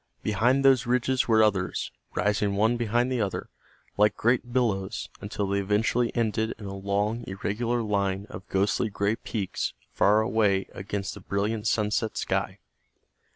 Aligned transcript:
Behind 0.23 0.65
those 0.65 0.87
ridges 0.87 1.27
were 1.27 1.43
others, 1.43 1.91
rising 2.15 2.55
one 2.55 2.75
behind 2.75 3.11
the 3.11 3.21
other, 3.21 3.49
like 3.97 4.17
great 4.17 4.51
billows, 4.51 5.09
until 5.19 5.45
they 5.47 5.59
eventually 5.59 6.11
ended 6.15 6.55
in 6.57 6.65
a 6.65 6.73
long, 6.73 7.23
irregular 7.27 7.83
line 7.83 8.25
of 8.31 8.47
ghostly 8.49 8.89
gray 8.89 9.15
peaks 9.15 9.73
far 9.91 10.21
away 10.21 10.65
against 10.73 11.13
the 11.13 11.19
brilliant 11.19 11.67
sunset 11.67 12.17
sky. 12.17 12.57